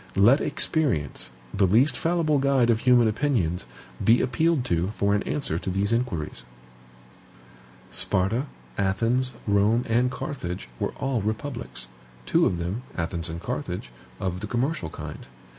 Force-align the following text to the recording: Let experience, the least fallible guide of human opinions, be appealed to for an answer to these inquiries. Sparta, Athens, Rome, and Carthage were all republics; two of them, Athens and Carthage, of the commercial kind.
Let 0.15 0.41
experience, 0.41 1.29
the 1.53 1.67
least 1.67 1.95
fallible 1.95 2.39
guide 2.39 2.71
of 2.71 2.79
human 2.79 3.07
opinions, 3.07 3.67
be 4.03 4.19
appealed 4.19 4.65
to 4.65 4.87
for 4.95 5.13
an 5.13 5.21
answer 5.29 5.59
to 5.59 5.69
these 5.69 5.93
inquiries. 5.93 6.43
Sparta, 7.91 8.47
Athens, 8.79 9.31
Rome, 9.45 9.83
and 9.87 10.09
Carthage 10.09 10.67
were 10.79 10.93
all 10.93 11.21
republics; 11.21 11.85
two 12.25 12.47
of 12.47 12.57
them, 12.57 12.81
Athens 12.97 13.29
and 13.29 13.39
Carthage, 13.39 13.91
of 14.19 14.39
the 14.39 14.47
commercial 14.47 14.89
kind. 14.89 15.27